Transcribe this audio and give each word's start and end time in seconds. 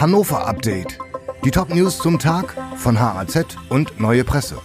Hannover 0.00 0.46
Update. 0.46 0.96
Die 1.44 1.50
Top-News 1.50 1.98
zum 1.98 2.20
Tag 2.20 2.54
von 2.76 3.00
HAZ 3.00 3.56
und 3.68 3.98
Neue 3.98 4.22
Presse. 4.22 4.56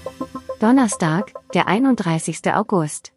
Donnerstag, 0.60 1.34
der 1.56 1.68
31. 1.68 2.54
August. 2.54 3.14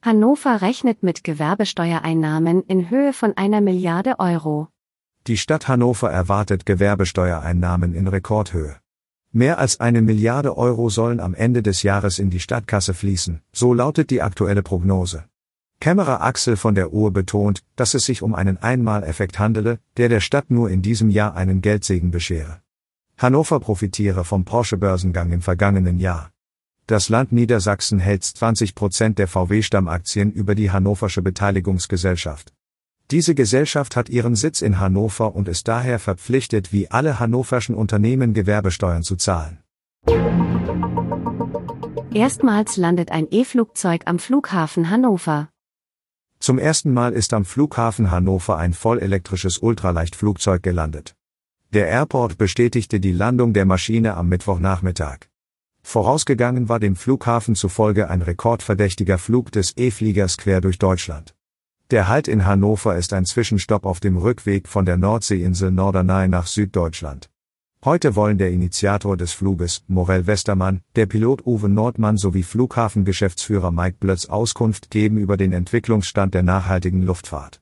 Hannover 0.00 0.62
rechnet 0.62 1.02
mit 1.02 1.22
Gewerbesteuereinnahmen 1.22 2.62
in 2.62 2.88
Höhe 2.88 3.12
von 3.12 3.36
einer 3.36 3.60
Milliarde 3.60 4.18
Euro. 4.20 4.68
Die 5.26 5.36
Stadt 5.36 5.68
Hannover 5.68 6.10
erwartet 6.10 6.64
Gewerbesteuereinnahmen 6.64 7.94
in 7.94 8.08
Rekordhöhe. 8.08 8.76
Mehr 9.30 9.58
als 9.58 9.80
eine 9.80 10.00
Milliarde 10.00 10.56
Euro 10.56 10.88
sollen 10.88 11.20
am 11.20 11.34
Ende 11.34 11.62
des 11.62 11.82
Jahres 11.82 12.18
in 12.18 12.30
die 12.30 12.40
Stadtkasse 12.40 12.94
fließen, 12.94 13.42
so 13.52 13.74
lautet 13.74 14.08
die 14.08 14.22
aktuelle 14.22 14.62
Prognose. 14.62 15.24
Kämmerer 15.84 16.22
Axel 16.22 16.56
von 16.56 16.74
der 16.74 16.94
Uhr 16.94 17.12
betont, 17.12 17.62
dass 17.76 17.92
es 17.92 18.06
sich 18.06 18.22
um 18.22 18.34
einen 18.34 18.56
Einmaleffekt 18.56 19.38
handele, 19.38 19.80
der 19.98 20.08
der 20.08 20.20
Stadt 20.20 20.50
nur 20.50 20.70
in 20.70 20.80
diesem 20.80 21.10
Jahr 21.10 21.34
einen 21.36 21.60
Geldsegen 21.60 22.10
beschere. 22.10 22.62
Hannover 23.18 23.60
profitiere 23.60 24.24
vom 24.24 24.46
Porsche-Börsengang 24.46 25.30
im 25.30 25.42
vergangenen 25.42 25.98
Jahr. 25.98 26.30
Das 26.86 27.10
Land 27.10 27.32
Niedersachsen 27.32 27.98
hält 27.98 28.24
20 28.24 28.74
Prozent 28.74 29.18
der 29.18 29.28
VW-Stammaktien 29.28 30.32
über 30.32 30.54
die 30.54 30.70
Hannoversche 30.70 31.20
Beteiligungsgesellschaft. 31.20 32.54
Diese 33.10 33.34
Gesellschaft 33.34 33.94
hat 33.94 34.08
ihren 34.08 34.36
Sitz 34.36 34.62
in 34.62 34.80
Hannover 34.80 35.36
und 35.36 35.48
ist 35.48 35.68
daher 35.68 35.98
verpflichtet, 35.98 36.72
wie 36.72 36.90
alle 36.90 37.20
hannoverschen 37.20 37.74
Unternehmen 37.74 38.32
Gewerbesteuern 38.32 39.02
zu 39.02 39.16
zahlen. 39.16 39.58
Erstmals 42.14 42.78
landet 42.78 43.10
ein 43.10 43.26
E-Flugzeug 43.30 44.04
am 44.06 44.18
Flughafen 44.18 44.88
Hannover. 44.88 45.50
Zum 46.44 46.58
ersten 46.58 46.92
Mal 46.92 47.14
ist 47.14 47.32
am 47.32 47.46
Flughafen 47.46 48.10
Hannover 48.10 48.58
ein 48.58 48.74
vollelektrisches 48.74 49.56
Ultraleichtflugzeug 49.56 50.62
gelandet. 50.62 51.16
Der 51.72 51.88
Airport 51.88 52.36
bestätigte 52.36 53.00
die 53.00 53.12
Landung 53.12 53.54
der 53.54 53.64
Maschine 53.64 54.14
am 54.14 54.28
Mittwochnachmittag. 54.28 55.20
Vorausgegangen 55.82 56.68
war 56.68 56.80
dem 56.80 56.96
Flughafen 56.96 57.54
zufolge 57.54 58.10
ein 58.10 58.20
rekordverdächtiger 58.20 59.16
Flug 59.16 59.52
des 59.52 59.74
E-Fliegers 59.78 60.36
quer 60.36 60.60
durch 60.60 60.78
Deutschland. 60.78 61.34
Der 61.90 62.08
Halt 62.08 62.28
in 62.28 62.44
Hannover 62.44 62.94
ist 62.94 63.14
ein 63.14 63.24
Zwischenstopp 63.24 63.86
auf 63.86 64.00
dem 64.00 64.18
Rückweg 64.18 64.68
von 64.68 64.84
der 64.84 64.98
Nordseeinsel 64.98 65.70
Norderney 65.70 66.28
nach 66.28 66.46
Süddeutschland. 66.46 67.30
Heute 67.84 68.16
wollen 68.16 68.38
der 68.38 68.50
Initiator 68.50 69.14
des 69.18 69.34
Fluges, 69.34 69.84
Morell 69.88 70.26
Westermann, 70.26 70.80
der 70.96 71.04
Pilot 71.04 71.46
Uwe 71.46 71.68
Nordmann 71.68 72.16
sowie 72.16 72.42
Flughafengeschäftsführer 72.42 73.70
Mike 73.70 73.98
Blötz 74.00 74.24
Auskunft 74.24 74.90
geben 74.90 75.18
über 75.18 75.36
den 75.36 75.52
Entwicklungsstand 75.52 76.32
der 76.32 76.42
nachhaltigen 76.42 77.02
Luftfahrt. 77.02 77.60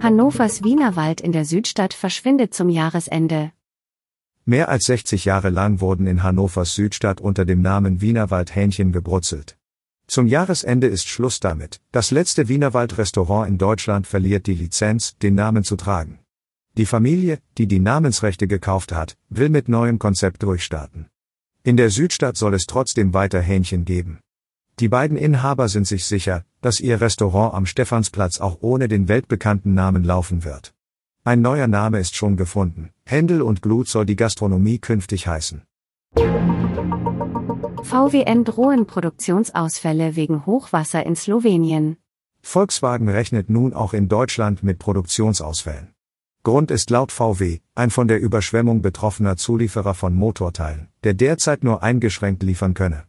Hannovers 0.00 0.62
Wienerwald 0.62 1.20
in 1.20 1.32
der 1.32 1.44
Südstadt 1.44 1.92
verschwindet 1.92 2.54
zum 2.54 2.68
Jahresende. 2.68 3.50
Mehr 4.44 4.68
als 4.68 4.84
60 4.84 5.24
Jahre 5.24 5.50
lang 5.50 5.80
wurden 5.80 6.06
in 6.06 6.22
Hannovers 6.22 6.76
Südstadt 6.76 7.20
unter 7.20 7.44
dem 7.44 7.62
Namen 7.62 8.00
Wienerwald 8.00 8.54
Hähnchen 8.54 8.92
gebrutzelt. 8.92 9.58
Zum 10.06 10.28
Jahresende 10.28 10.86
ist 10.86 11.08
Schluss 11.08 11.40
damit. 11.40 11.80
Das 11.90 12.12
letzte 12.12 12.46
Wienerwald-Restaurant 12.46 13.48
in 13.48 13.58
Deutschland 13.58 14.06
verliert 14.06 14.46
die 14.46 14.54
Lizenz, 14.54 15.18
den 15.18 15.34
Namen 15.34 15.64
zu 15.64 15.74
tragen. 15.74 16.20
Die 16.78 16.86
Familie, 16.86 17.40
die 17.58 17.66
die 17.66 17.80
Namensrechte 17.80 18.46
gekauft 18.46 18.92
hat, 18.92 19.16
will 19.30 19.48
mit 19.48 19.68
neuem 19.68 19.98
Konzept 19.98 20.44
durchstarten. 20.44 21.08
In 21.64 21.76
der 21.76 21.90
Südstadt 21.90 22.36
soll 22.36 22.54
es 22.54 22.66
trotzdem 22.66 23.12
weiter 23.12 23.40
Hähnchen 23.40 23.84
geben. 23.84 24.20
Die 24.78 24.86
beiden 24.88 25.16
Inhaber 25.16 25.68
sind 25.68 25.88
sich 25.88 26.04
sicher, 26.04 26.44
dass 26.60 26.78
ihr 26.78 27.00
Restaurant 27.00 27.52
am 27.54 27.66
Stephansplatz 27.66 28.40
auch 28.40 28.58
ohne 28.60 28.86
den 28.86 29.08
weltbekannten 29.08 29.74
Namen 29.74 30.04
laufen 30.04 30.44
wird. 30.44 30.72
Ein 31.24 31.42
neuer 31.42 31.66
Name 31.66 31.98
ist 31.98 32.14
schon 32.14 32.36
gefunden. 32.36 32.90
Händel 33.04 33.42
und 33.42 33.60
Glut 33.60 33.88
soll 33.88 34.06
die 34.06 34.14
Gastronomie 34.14 34.78
künftig 34.78 35.26
heißen. 35.26 35.62
VWN 37.82 38.44
drohen 38.44 38.86
Produktionsausfälle 38.86 40.14
wegen 40.14 40.46
Hochwasser 40.46 41.04
in 41.04 41.16
Slowenien. 41.16 41.96
Volkswagen 42.40 43.08
rechnet 43.08 43.50
nun 43.50 43.74
auch 43.74 43.94
in 43.94 44.08
Deutschland 44.08 44.62
mit 44.62 44.78
Produktionsausfällen. 44.78 45.92
Grund 46.48 46.70
ist 46.70 46.88
laut 46.88 47.12
VW 47.12 47.58
ein 47.74 47.90
von 47.90 48.08
der 48.08 48.22
Überschwemmung 48.22 48.80
betroffener 48.80 49.36
Zulieferer 49.36 49.92
von 49.92 50.14
Motorteilen, 50.14 50.88
der 51.04 51.12
derzeit 51.12 51.62
nur 51.62 51.82
eingeschränkt 51.82 52.42
liefern 52.42 52.72
könne. 52.72 53.04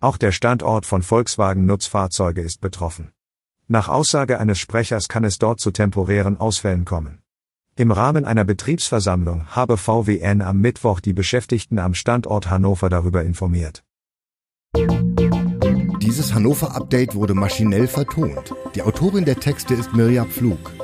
Auch 0.00 0.18
der 0.18 0.32
Standort 0.32 0.84
von 0.84 1.00
Volkswagen 1.00 1.64
Nutzfahrzeuge 1.64 2.42
ist 2.42 2.60
betroffen. 2.60 3.12
Nach 3.68 3.88
Aussage 3.88 4.38
eines 4.38 4.58
Sprechers 4.58 5.08
kann 5.08 5.24
es 5.24 5.38
dort 5.38 5.60
zu 5.60 5.70
temporären 5.70 6.38
Ausfällen 6.38 6.84
kommen. 6.84 7.22
Im 7.74 7.90
Rahmen 7.90 8.26
einer 8.26 8.44
Betriebsversammlung 8.44 9.46
habe 9.46 9.78
VWN 9.78 10.42
am 10.42 10.60
Mittwoch 10.60 11.00
die 11.00 11.14
Beschäftigten 11.14 11.78
am 11.78 11.94
Standort 11.94 12.50
Hannover 12.50 12.90
darüber 12.90 13.22
informiert. 13.22 13.82
Dieses 16.02 16.34
Hannover-Update 16.34 17.14
wurde 17.14 17.32
maschinell 17.32 17.86
vertont. 17.86 18.54
Die 18.74 18.82
Autorin 18.82 19.24
der 19.24 19.40
Texte 19.40 19.72
ist 19.72 19.94
Mirja 19.94 20.26
Pflug. 20.26 20.83